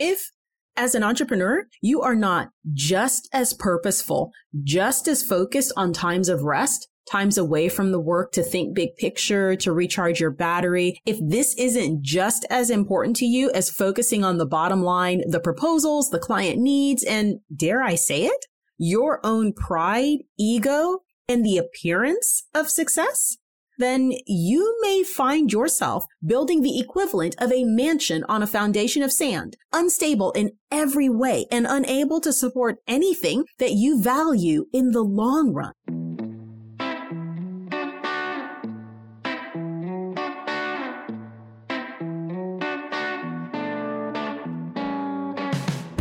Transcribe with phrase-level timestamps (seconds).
[0.00, 0.32] If
[0.76, 4.32] as an entrepreneur, you are not just as purposeful,
[4.64, 8.96] just as focused on times of rest, times away from the work to think big
[8.96, 10.98] picture, to recharge your battery.
[11.04, 15.40] If this isn't just as important to you as focusing on the bottom line, the
[15.40, 18.46] proposals, the client needs, and dare I say it,
[18.78, 23.36] your own pride, ego, and the appearance of success,
[23.80, 29.10] then you may find yourself building the equivalent of a mansion on a foundation of
[29.10, 35.00] sand, unstable in every way and unable to support anything that you value in the
[35.00, 35.72] long run.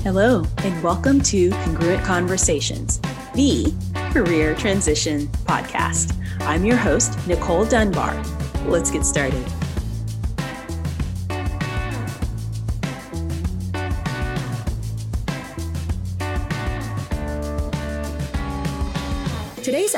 [0.03, 2.99] Hello, and welcome to Congruent Conversations,
[3.35, 3.73] the
[4.11, 6.18] career transition podcast.
[6.41, 8.16] I'm your host, Nicole Dunbar.
[8.66, 9.45] Let's get started.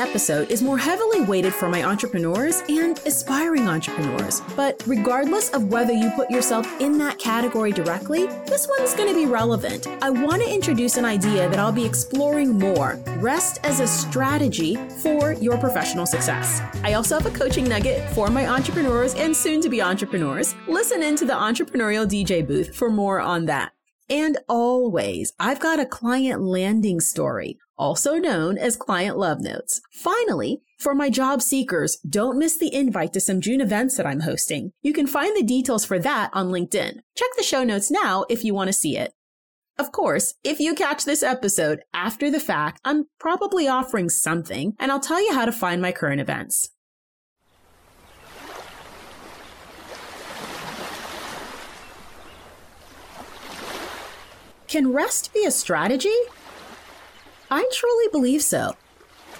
[0.02, 4.42] Episode is more heavily weighted for my entrepreneurs and aspiring entrepreneurs.
[4.56, 9.14] But regardless of whether you put yourself in that category directly, this one's going to
[9.14, 9.86] be relevant.
[10.02, 14.74] I want to introduce an idea that I'll be exploring more rest as a strategy
[15.02, 16.60] for your professional success.
[16.82, 20.56] I also have a coaching nugget for my entrepreneurs and soon to be entrepreneurs.
[20.66, 23.70] Listen into the Entrepreneurial DJ booth for more on that.
[24.10, 29.80] And always, I've got a client landing story also known as client love notes.
[29.90, 34.20] Finally, for my job seekers, don't miss the invite to some June events that I'm
[34.20, 34.70] hosting.
[34.82, 37.00] You can find the details for that on LinkedIn.
[37.16, 39.14] Check the show notes now if you want to see it.
[39.80, 44.92] Of course, if you catch this episode after the fact, I'm probably offering something, and
[44.92, 46.70] I'll tell you how to find my current events.
[54.68, 56.14] Can rest be a strategy?
[57.52, 58.76] I truly believe so.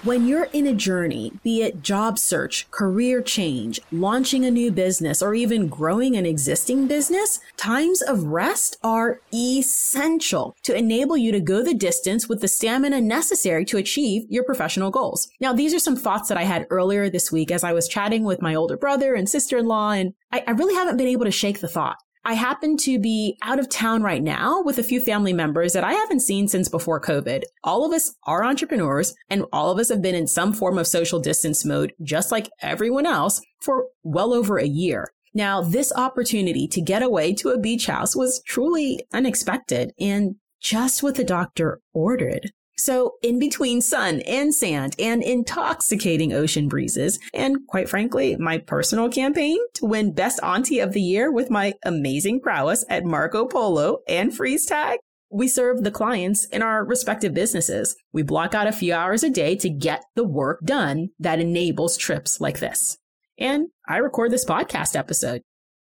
[0.03, 5.23] When you're in a journey, be it job search, career change, launching a new business,
[5.23, 11.39] or even growing an existing business, times of rest are essential to enable you to
[11.39, 15.27] go the distance with the stamina necessary to achieve your professional goals.
[15.39, 18.25] Now, these are some thoughts that I had earlier this week as I was chatting
[18.25, 21.25] with my older brother and sister in law, and I, I really haven't been able
[21.25, 21.97] to shake the thought.
[22.25, 25.83] I happen to be out of town right now with a few family members that
[25.83, 27.43] I haven't seen since before COVID.
[27.65, 30.87] All of us are entrepreneurs and all of us have been in some form of
[30.87, 35.11] social distance mode, just like everyone else, for well over a year.
[35.33, 41.03] Now, this opportunity to get away to a beach house was truly unexpected and just
[41.03, 42.51] what the doctor ordered.
[42.83, 49.07] So, in between sun and sand and intoxicating ocean breezes, and quite frankly, my personal
[49.07, 53.99] campaign to win Best Auntie of the Year with my amazing prowess at Marco Polo
[54.09, 54.99] and Freeze Tag,
[55.31, 57.95] we serve the clients in our respective businesses.
[58.11, 61.95] We block out a few hours a day to get the work done that enables
[61.95, 62.97] trips like this.
[63.37, 65.41] And I record this podcast episode.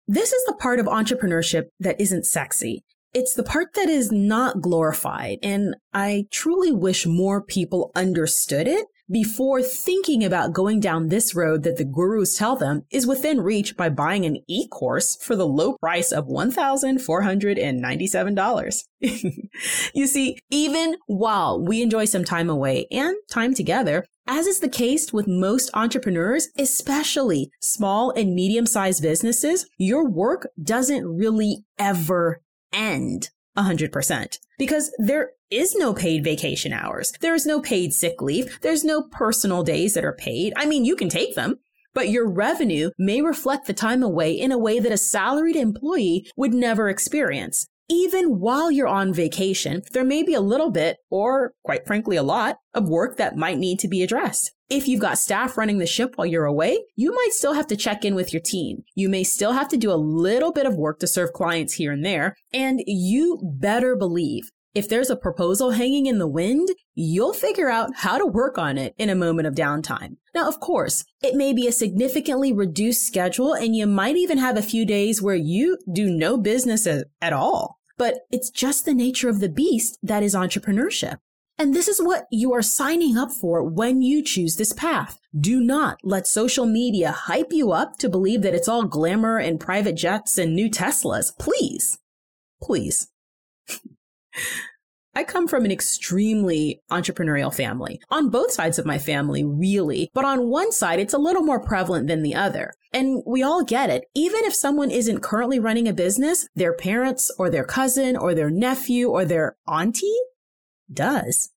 [0.07, 2.85] This is the part of entrepreneurship that isn't sexy.
[3.17, 5.39] It's the part that is not glorified.
[5.43, 11.63] And I truly wish more people understood it before thinking about going down this road
[11.63, 15.79] that the gurus tell them is within reach by buying an e-course for the low
[15.79, 18.85] price of $1,497.
[19.95, 24.69] you see, even while we enjoy some time away and time together, as is the
[24.69, 32.43] case with most entrepreneurs, especially small and medium sized businesses, your work doesn't really ever
[32.77, 37.13] end 100% because there is no paid vacation hours.
[37.21, 38.59] There is no paid sick leave.
[38.61, 40.53] There's no personal days that are paid.
[40.57, 41.59] I mean, you can take them,
[41.95, 46.31] but your revenue may reflect the time away in a way that a salaried employee
[46.37, 47.67] would never experience.
[47.89, 52.23] Even while you're on vacation, there may be a little bit, or quite frankly, a
[52.23, 54.53] lot of work that might need to be addressed.
[54.69, 57.77] If you've got staff running the ship while you're away, you might still have to
[57.77, 58.83] check in with your team.
[58.97, 61.93] You may still have to do a little bit of work to serve clients here
[61.93, 62.35] and there.
[62.53, 67.95] And you better believe if there's a proposal hanging in the wind, you'll figure out
[67.95, 70.17] how to work on it in a moment of downtime.
[70.35, 74.59] Now, of course, it may be a significantly reduced schedule and you might even have
[74.59, 77.76] a few days where you do no business at all.
[77.99, 81.19] But it's just the nature of the beast that is entrepreneurship.
[81.59, 85.19] And this is what you are signing up for when you choose this path.
[85.39, 89.59] Do not let social media hype you up to believe that it's all glamour and
[89.59, 91.37] private jets and new Teslas.
[91.39, 91.99] Please,
[92.63, 93.09] please.
[95.15, 98.03] I come from an extremely entrepreneurial family.
[98.11, 100.11] On both sides of my family, really.
[100.13, 102.75] But on one side, it's a little more prevalent than the other.
[102.97, 104.07] And we all get it.
[104.15, 108.49] Even if someone isn't currently running a business, their parents or their cousin or their
[108.49, 110.19] nephew or their auntie
[110.91, 111.51] does.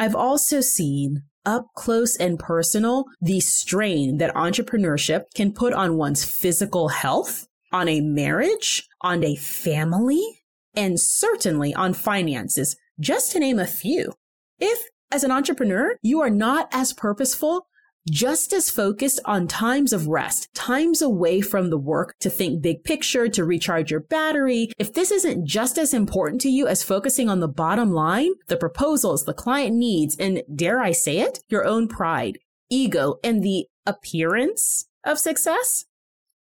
[0.00, 6.24] I've also seen up close and personal the strain that entrepreneurship can put on one's
[6.24, 10.42] physical health, on a marriage, on a family,
[10.74, 14.14] and certainly on finances, just to name a few.
[14.58, 14.82] If,
[15.12, 17.68] as an entrepreneur, you are not as purposeful
[18.08, 22.84] just as focused on times of rest, times away from the work to think big
[22.84, 24.70] picture, to recharge your battery.
[24.78, 28.56] If this isn't just as important to you as focusing on the bottom line, the
[28.56, 32.38] proposals, the client needs, and dare I say it, your own pride,
[32.70, 35.84] ego, and the appearance of success,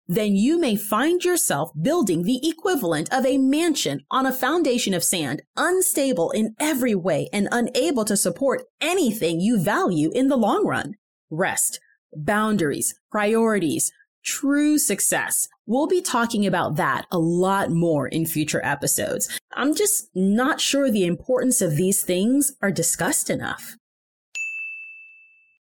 [0.07, 5.03] then you may find yourself building the equivalent of a mansion on a foundation of
[5.03, 10.65] sand, unstable in every way and unable to support anything you value in the long
[10.65, 10.93] run
[11.29, 11.79] rest,
[12.13, 13.91] boundaries, priorities,
[14.23, 15.47] true success.
[15.67, 19.39] We'll be talking about that a lot more in future episodes.
[19.53, 23.77] I'm just not sure the importance of these things are discussed enough.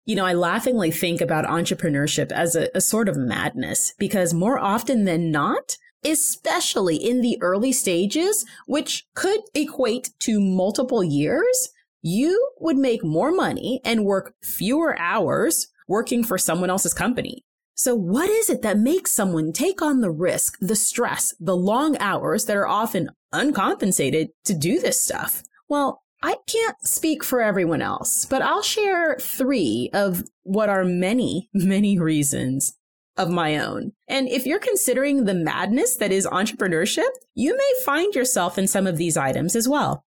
[0.05, 4.57] You know, I laughingly think about entrepreneurship as a, a, sort of madness because more
[4.57, 11.69] often than not, especially in the early stages, which could equate to multiple years,
[12.01, 17.43] you would make more money and work fewer hours working for someone else's company.
[17.75, 21.95] So what is it that makes someone take on the risk, the stress, the long
[21.99, 25.43] hours that are often uncompensated to do this stuff?
[25.69, 31.49] Well, I can't speak for everyone else, but I'll share three of what are many,
[31.53, 32.73] many reasons
[33.15, 33.91] of my own.
[34.07, 38.87] And if you're considering the madness that is entrepreneurship, you may find yourself in some
[38.87, 40.03] of these items as well.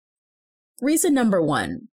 [0.80, 1.88] Reason number one,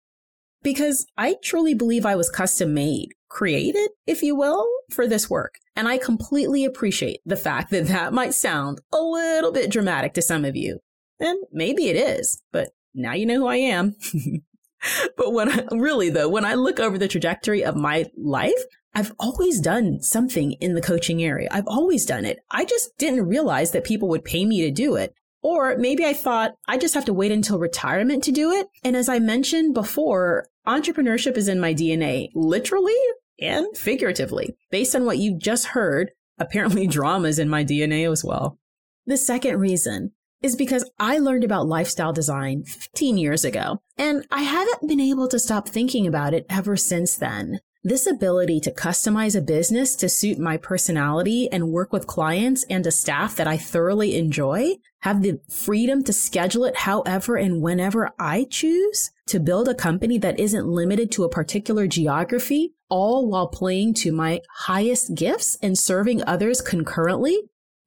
[0.62, 5.54] because I truly believe I was custom made, created, if you will, for this work.
[5.76, 10.22] And I completely appreciate the fact that that might sound a little bit dramatic to
[10.22, 10.80] some of you.
[11.20, 13.94] And maybe it is, but now you know who I am.
[15.16, 18.64] but when I, really though, when I look over the trajectory of my life,
[18.94, 21.48] I've always done something in the coaching area.
[21.50, 22.40] I've always done it.
[22.50, 25.14] I just didn't realize that people would pay me to do it.
[25.42, 28.68] Or maybe I thought I just have to wait until retirement to do it.
[28.84, 32.94] And as I mentioned before, entrepreneurship is in my DNA, literally
[33.40, 34.56] and figuratively.
[34.70, 38.58] Based on what you just heard, apparently drama is in my DNA as well.
[39.06, 40.12] The second reason
[40.42, 45.28] is because I learned about lifestyle design 15 years ago, and I haven't been able
[45.28, 47.60] to stop thinking about it ever since then.
[47.84, 52.86] This ability to customize a business to suit my personality and work with clients and
[52.86, 58.12] a staff that I thoroughly enjoy, have the freedom to schedule it however and whenever
[58.20, 63.48] I choose, to build a company that isn't limited to a particular geography, all while
[63.48, 67.36] playing to my highest gifts and serving others concurrently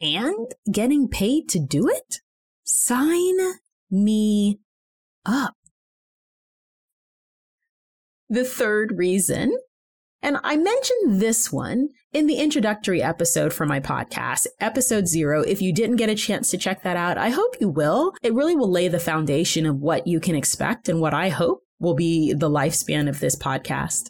[0.01, 2.19] and getting paid to do it?
[2.65, 3.38] Sign
[3.89, 4.59] me
[5.25, 5.56] up.
[8.27, 9.57] The third reason
[10.25, 15.44] and I mentioned this one in the introductory episode for my podcast, episode zero.
[15.44, 18.12] If you didn't get a chance to check that out, I hope you will.
[18.24, 21.62] It really will lay the foundation of what you can expect and what I hope
[21.80, 24.10] will be the lifespan of this podcast.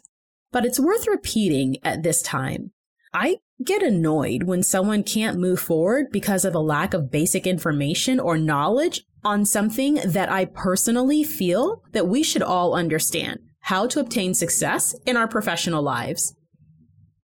[0.52, 2.72] But it's worth repeating at this time.
[3.12, 8.20] I get annoyed when someone can't move forward because of a lack of basic information
[8.20, 13.98] or knowledge on something that I personally feel that we should all understand how to
[13.98, 16.34] obtain success in our professional lives.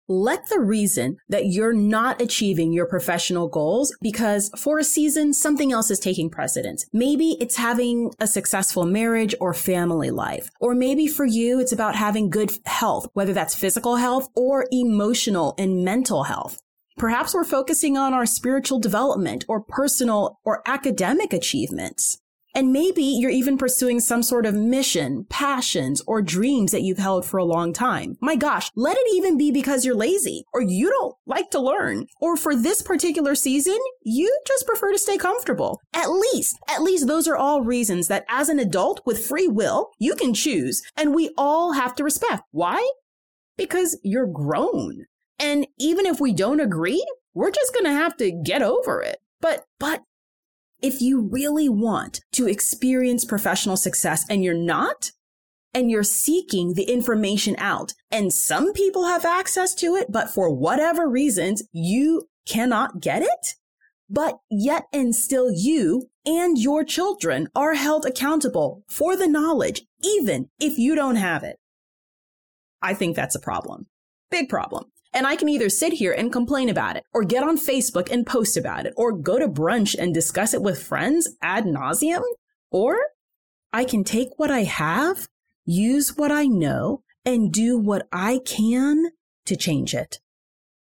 [0.07, 5.71] Let the reason that you're not achieving your professional goals because for a season, something
[5.71, 6.83] else is taking precedence.
[6.91, 10.50] Maybe it's having a successful marriage or family life.
[10.60, 15.53] Or maybe for you, it's about having good health, whether that's physical health or emotional
[15.60, 16.60] and mental health.
[16.98, 22.21] Perhaps we're focusing on our spiritual development or personal or academic achievements.
[22.53, 27.25] And maybe you're even pursuing some sort of mission, passions, or dreams that you've held
[27.25, 28.17] for a long time.
[28.22, 32.08] My gosh, let it even be because you're lazy or you don't like to learn.
[32.20, 35.79] Or for this particular season, you just prefer to stay comfortable.
[35.93, 39.89] At least, at least those are all reasons that as an adult with free will,
[40.00, 42.43] you can choose and we all have to respect.
[42.51, 42.86] Why?
[43.58, 45.05] Because you're grown.
[45.39, 49.17] And even if we don't agree, we're just going to have to get over it.
[49.39, 50.03] But, but
[50.82, 55.12] if you really want to experience professional success and you're not,
[55.74, 60.54] and you're seeking the information out, and some people have access to it, but for
[60.54, 63.56] whatever reasons, you cannot get it,
[64.10, 70.50] but yet and still you and your children are held accountable for the knowledge, even
[70.60, 71.58] if you don't have it.
[72.82, 73.88] I think that's a problem.
[74.30, 74.86] Big problem.
[75.13, 78.25] And I can either sit here and complain about it, or get on Facebook and
[78.25, 82.24] post about it, or go to brunch and discuss it with friends ad nauseum,
[82.70, 82.98] or
[83.74, 85.27] I can take what I have,
[85.65, 89.12] use what I know, and do what I can
[89.46, 90.20] to change it.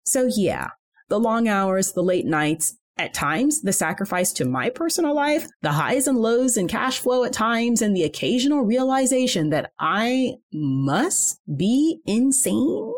[0.04, 0.70] So yeah,
[1.08, 5.72] the long hours, the late nights, at times the sacrifice to my personal life, the
[5.72, 11.40] highs and lows in cash flow at times, and the occasional realization that I must
[11.56, 12.94] be insane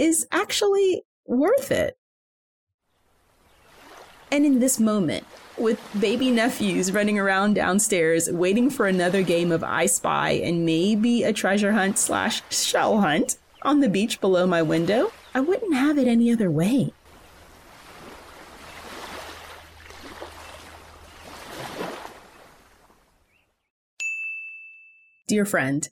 [0.00, 1.98] is actually worth it.
[4.32, 5.26] And in this moment,
[5.58, 11.22] with baby nephews running around downstairs waiting for another game of I Spy and maybe
[11.22, 15.98] a treasure hunt slash shell hunt on the beach below my window, I wouldn't have
[15.98, 16.94] it any other way.
[25.28, 25.86] Dear friend,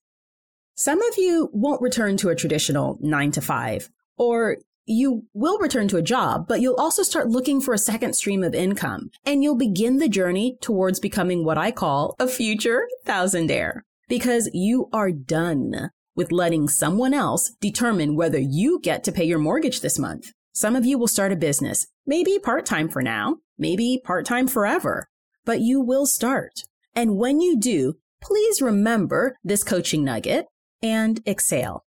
[0.81, 5.87] some of you won't return to a traditional nine to five, or you will return
[5.89, 9.43] to a job, but you'll also start looking for a second stream of income, and
[9.43, 15.13] you'll begin the journey towards becoming what I call a future thousandaire, because you are
[15.13, 20.33] done with letting someone else determine whether you get to pay your mortgage this month.
[20.53, 24.49] Some of you will start a business, maybe part time for now, maybe part time
[24.49, 25.09] forever,
[25.45, 26.65] but you will start.
[26.95, 30.47] And when you do, please remember this coaching nugget
[30.83, 31.85] and exhale.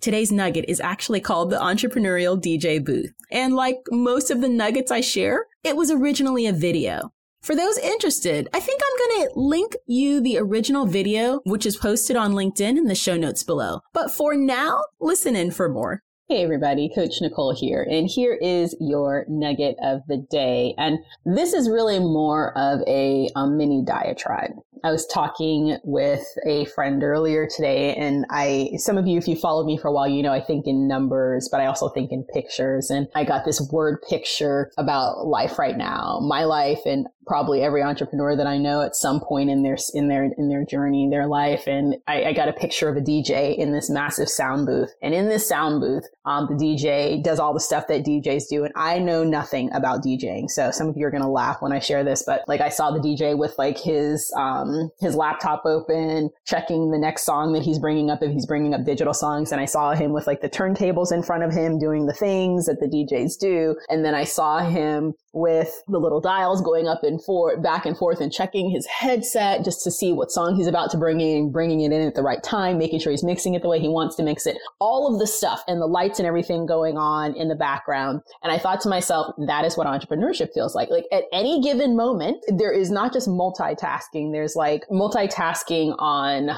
[0.00, 3.12] Today's nugget is actually called the Entrepreneurial DJ Booth.
[3.30, 7.12] And like most of the nuggets I share, it was originally a video.
[7.42, 11.76] For those interested, I think I'm going to link you the original video, which is
[11.76, 13.80] posted on LinkedIn in the show notes below.
[13.92, 16.00] But for now, listen in for more.
[16.30, 20.74] Hey everybody, Coach Nicole here, and here is your nugget of the day.
[20.78, 24.52] And this is really more of a, a mini diatribe.
[24.82, 29.36] I was talking with a friend earlier today, and I, some of you, if you
[29.36, 32.12] followed me for a while, you know I think in numbers, but I also think
[32.12, 32.90] in pictures.
[32.90, 37.80] And I got this word picture about life right now, my life, and probably every
[37.80, 41.26] entrepreneur that I know at some point in their in their in their journey, their
[41.26, 41.66] life.
[41.66, 45.14] And I, I got a picture of a DJ in this massive sound booth, and
[45.14, 48.72] in this sound booth, um, the DJ does all the stuff that DJs do, and
[48.76, 50.50] I know nothing about DJing.
[50.50, 52.90] So some of you are gonna laugh when I share this, but like I saw
[52.90, 57.62] the DJ with like his um, um, his laptop open, checking the next song that
[57.62, 59.52] he's bringing up if he's bringing up digital songs.
[59.52, 62.66] And I saw him with like the turntables in front of him doing the things
[62.66, 63.76] that the DJs do.
[63.88, 67.96] And then I saw him with the little dials going up and forth, back and
[67.96, 71.52] forth and checking his headset just to see what song he's about to bring in,
[71.52, 73.88] bringing it in at the right time, making sure he's mixing it the way he
[73.88, 74.56] wants to mix it.
[74.80, 78.22] All of the stuff and the lights and everything going on in the background.
[78.42, 80.90] And I thought to myself, that is what entrepreneurship feels like.
[80.90, 84.32] Like at any given moment, there is not just multitasking.
[84.32, 86.50] There's like multitasking on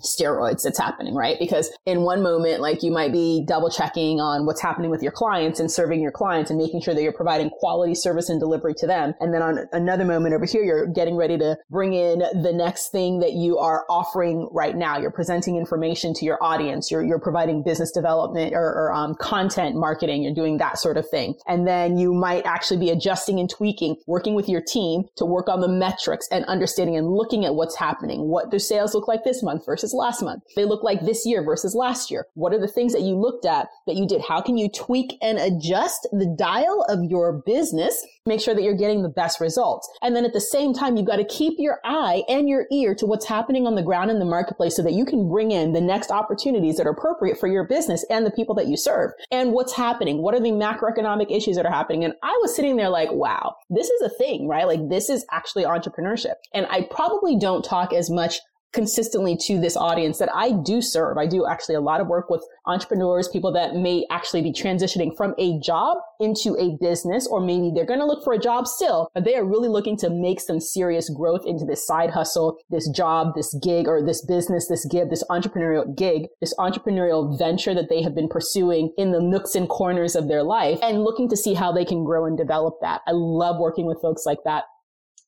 [0.00, 1.36] steroids that's happening, right?
[1.38, 5.12] Because in one moment, like you might be double checking on what's happening with your
[5.12, 8.74] clients and serving your clients and making sure that you're providing quality service and delivery
[8.74, 9.14] to them.
[9.20, 12.90] And then on another moment over here, you're getting ready to bring in the next
[12.90, 14.98] thing that you are offering right now.
[14.98, 16.90] You're presenting information to your audience.
[16.90, 20.22] You're, you're providing business development or, or um, content marketing.
[20.22, 21.34] You're doing that sort of thing.
[21.46, 25.48] And then you might actually be adjusting and tweaking, working with your team to work
[25.48, 28.28] on the metrics and understanding and looking at what's happening.
[28.28, 30.42] What do sales look like this month versus versus last month?
[30.56, 32.26] They look like this year versus last year.
[32.34, 34.22] What are the things that you looked at that you did?
[34.22, 38.04] How can you tweak and adjust the dial of your business?
[38.26, 39.88] Make sure that you're getting the best results.
[40.02, 42.94] And then at the same time, you've got to keep your eye and your ear
[42.96, 45.72] to what's happening on the ground in the marketplace so that you can bring in
[45.72, 49.12] the next opportunities that are appropriate for your business and the people that you serve.
[49.30, 50.22] And what's happening?
[50.22, 52.04] What are the macroeconomic issues that are happening?
[52.04, 54.66] And I was sitting there like, wow, this is a thing, right?
[54.66, 56.34] Like this is actually entrepreneurship.
[56.52, 58.40] And I probably don't talk as much
[58.72, 61.18] consistently to this audience that I do serve.
[61.18, 65.16] I do actually a lot of work with entrepreneurs, people that may actually be transitioning
[65.16, 68.66] from a job into a business, or maybe they're going to look for a job
[68.66, 72.56] still, but they are really looking to make some serious growth into this side hustle,
[72.70, 77.74] this job, this gig, or this business, this gig, this entrepreneurial gig, this entrepreneurial venture
[77.74, 81.28] that they have been pursuing in the nooks and corners of their life and looking
[81.28, 83.00] to see how they can grow and develop that.
[83.06, 84.64] I love working with folks like that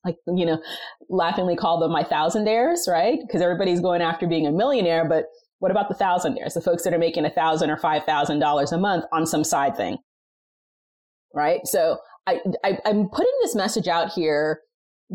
[0.05, 0.61] like you know
[1.09, 3.19] laughingly call them my thousandaires right?
[3.21, 5.25] Because everybody's going after being a millionaire but
[5.59, 8.71] what about the thousandaires the folks that are making a thousand or five thousand dollars
[8.71, 9.97] a month on some side thing?
[11.33, 11.61] Right?
[11.65, 14.61] So I, I i'm putting this message out here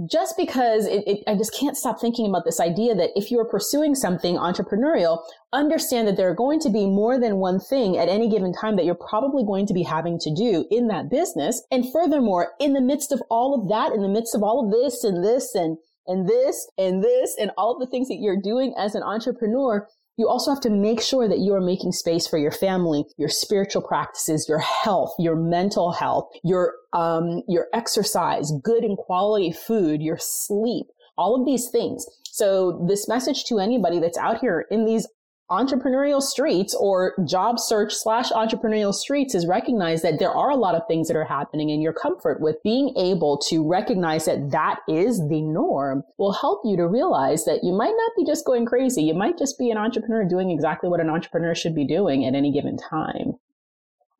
[0.06, 3.44] just because it, it, I just can't stop thinking about this idea that if you're
[3.44, 8.08] pursuing something entrepreneurial, understand that there are going to be more than one thing at
[8.08, 11.62] any given time that you're probably going to be having to do in that business.
[11.70, 14.70] And furthermore, in the midst of all of that, in the midst of all of
[14.70, 18.40] this and this and, and this and this and all of the things that you're
[18.40, 19.88] doing as an entrepreneur,
[20.18, 23.28] You also have to make sure that you are making space for your family, your
[23.28, 30.02] spiritual practices, your health, your mental health, your, um, your exercise, good and quality food,
[30.02, 32.04] your sleep, all of these things.
[32.24, 35.06] So this message to anybody that's out here in these
[35.50, 40.74] entrepreneurial streets or job search slash entrepreneurial streets is recognize that there are a lot
[40.74, 44.80] of things that are happening and your comfort with being able to recognize that that
[44.88, 48.66] is the norm will help you to realize that you might not be just going
[48.66, 49.02] crazy.
[49.02, 52.34] You might just be an entrepreneur doing exactly what an entrepreneur should be doing at
[52.34, 53.34] any given time.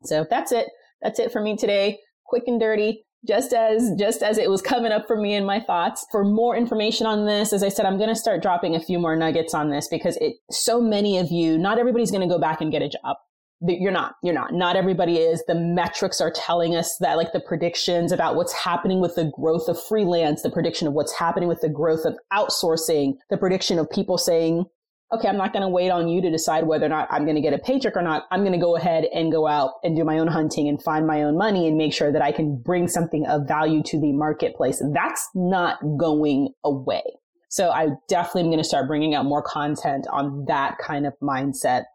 [0.03, 0.69] So that's it.
[1.01, 1.99] That's it for me today.
[2.25, 5.59] Quick and dirty just as just as it was coming up for me in my
[5.59, 6.05] thoughts.
[6.11, 8.99] For more information on this as i said i'm going to start dropping a few
[8.99, 12.39] more nuggets on this because it so many of you not everybody's going to go
[12.39, 13.17] back and get a job.
[13.61, 14.53] You're not you're not.
[14.53, 15.43] Not everybody is.
[15.45, 19.67] The metrics are telling us that like the predictions about what's happening with the growth
[19.67, 23.89] of freelance the prediction of what's happening with the growth of outsourcing the prediction of
[23.89, 24.65] people saying
[25.11, 27.35] okay, I'm not going to wait on you to decide whether or not I'm going
[27.35, 28.27] to get a paycheck or not.
[28.31, 31.07] I'm going to go ahead and go out and do my own hunting and find
[31.07, 34.11] my own money and make sure that I can bring something of value to the
[34.11, 34.81] marketplace.
[34.93, 37.01] That's not going away.
[37.49, 41.13] So I definitely am going to start bringing out more content on that kind of
[41.23, 41.85] mindset.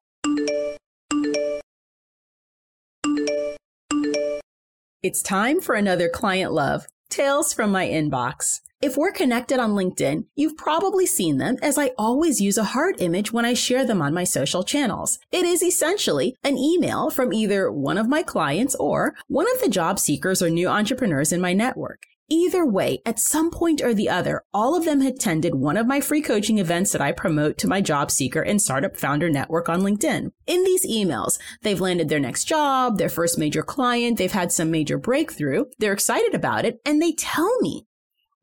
[5.04, 6.86] It's time for another client love.
[7.10, 8.60] Tales from my inbox.
[8.84, 12.96] If we're connected on LinkedIn, you've probably seen them as I always use a heart
[12.98, 15.18] image when I share them on my social channels.
[15.32, 19.70] It is essentially an email from either one of my clients or one of the
[19.70, 22.02] job seekers or new entrepreneurs in my network.
[22.28, 26.02] Either way, at some point or the other, all of them attended one of my
[26.02, 29.80] free coaching events that I promote to my job seeker and startup founder network on
[29.80, 30.30] LinkedIn.
[30.46, 34.70] In these emails, they've landed their next job, their first major client, they've had some
[34.70, 37.86] major breakthrough, they're excited about it, and they tell me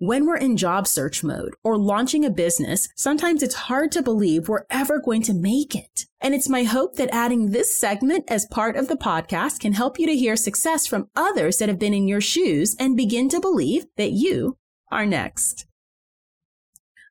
[0.02, 4.50] when we're in job search mode or launching a business, sometimes it's hard to believe
[4.50, 6.08] we're ever going to make it.
[6.20, 10.00] And it's my hope that adding this segment as part of the podcast can help
[10.00, 13.40] you to hear success from others that have been in your shoes and begin to
[13.40, 14.58] believe that you
[14.92, 15.68] are next.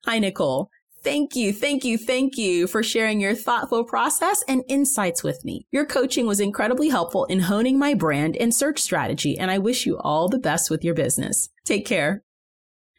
[0.05, 0.69] Hi, Nicole.
[1.05, 5.65] Thank you, thank you, thank you for sharing your thoughtful process and insights with me.
[5.71, 9.87] Your coaching was incredibly helpful in honing my brand and search strategy, and I wish
[9.87, 11.51] you all the best with your business.
[11.65, 12.25] Take care.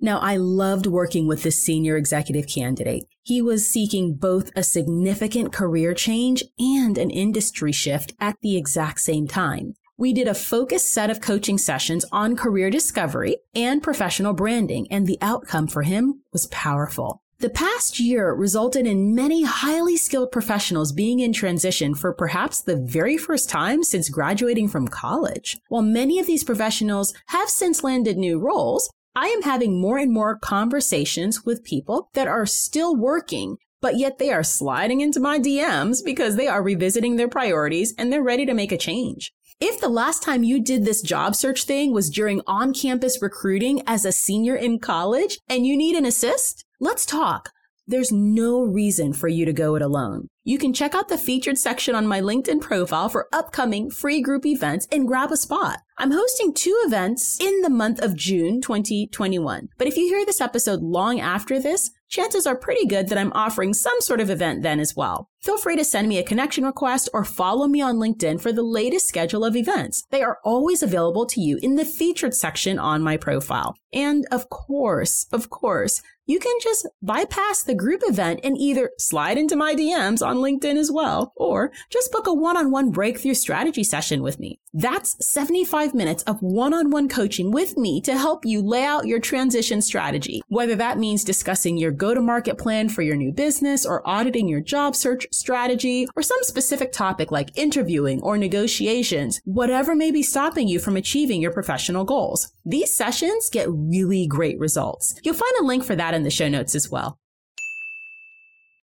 [0.04, 3.06] Now, I loved working with this senior executive candidate.
[3.22, 9.00] He was seeking both a significant career change and an industry shift at the exact
[9.02, 9.76] same time.
[9.98, 15.06] We did a focused set of coaching sessions on career discovery and professional branding, and
[15.06, 17.22] the outcome for him was powerful.
[17.38, 22.76] The past year resulted in many highly skilled professionals being in transition for perhaps the
[22.76, 25.60] very first time since graduating from college.
[25.70, 30.10] While many of these professionals have since landed new roles, I am having more and
[30.10, 35.38] more conversations with people that are still working, but yet they are sliding into my
[35.38, 39.34] DMs because they are revisiting their priorities and they're ready to make a change.
[39.60, 43.84] If the last time you did this job search thing was during on campus recruiting
[43.86, 47.52] as a senior in college and you need an assist, let's talk.
[47.88, 50.28] There's no reason for you to go it alone.
[50.44, 54.46] You can check out the featured section on my LinkedIn profile for upcoming free group
[54.46, 55.80] events and grab a spot.
[55.98, 59.70] I'm hosting two events in the month of June 2021.
[59.78, 63.34] But if you hear this episode long after this, chances are pretty good that I'm
[63.34, 65.31] offering some sort of event then as well.
[65.42, 68.62] Feel free to send me a connection request or follow me on LinkedIn for the
[68.62, 70.06] latest schedule of events.
[70.12, 73.76] They are always available to you in the featured section on my profile.
[73.92, 79.38] And of course, of course, you can just bypass the group event and either slide
[79.38, 84.22] into my DMs on LinkedIn as well, or just book a one-on-one breakthrough strategy session
[84.22, 84.60] with me.
[84.74, 89.82] That's 75 minutes of one-on-one coaching with me to help you lay out your transition
[89.82, 94.62] strategy, whether that means discussing your go-to-market plan for your new business or auditing your
[94.62, 100.68] job search strategy or some specific topic like interviewing or negotiations, whatever may be stopping
[100.68, 102.52] you from achieving your professional goals.
[102.66, 105.20] These sessions get really great results.
[105.24, 107.18] You'll find a link for that in the show notes as well.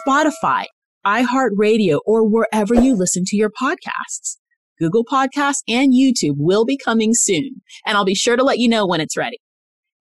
[0.06, 0.66] Spotify,
[1.06, 4.38] iHeartRadio, or wherever you listen to your podcasts?
[4.80, 8.70] Google Podcasts and YouTube will be coming soon, and I'll be sure to let you
[8.70, 9.40] know when it's ready.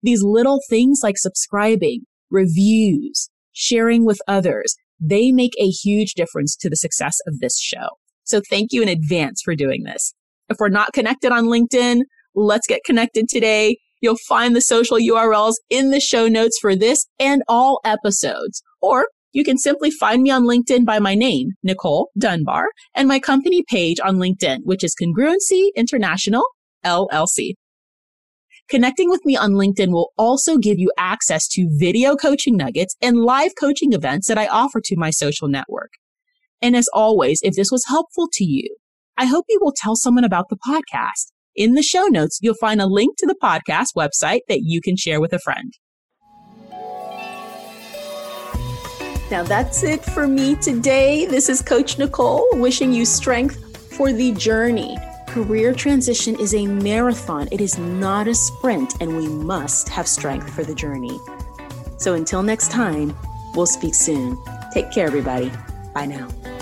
[0.03, 6.69] These little things like subscribing, reviews, sharing with others, they make a huge difference to
[6.69, 7.87] the success of this show.
[8.23, 10.13] So thank you in advance for doing this.
[10.49, 12.01] If we're not connected on LinkedIn,
[12.35, 13.77] let's get connected today.
[14.01, 18.61] You'll find the social URLs in the show notes for this and all episodes.
[18.81, 23.19] Or you can simply find me on LinkedIn by my name, Nicole Dunbar, and my
[23.19, 26.43] company page on LinkedIn, which is Congruency International
[26.85, 27.53] LLC.
[28.69, 33.23] Connecting with me on LinkedIn will also give you access to video coaching nuggets and
[33.23, 35.91] live coaching events that I offer to my social network.
[36.61, 38.75] And as always, if this was helpful to you,
[39.15, 41.31] I hope you will tell someone about the podcast.
[41.55, 44.97] In the show notes, you'll find a link to the podcast website that you can
[44.97, 45.73] share with a friend.
[49.31, 51.25] Now that's it for me today.
[51.25, 57.47] This is Coach Nicole wishing you strength for the journey career transition is a marathon,
[57.51, 61.19] it is not a sprint, and we must have strength for the journey.
[61.97, 63.15] So until next time,
[63.53, 64.37] we'll speak soon.
[64.73, 65.51] Take care, everybody.
[65.93, 66.56] Bye now.